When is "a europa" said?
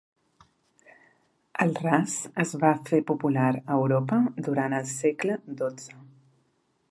3.59-4.21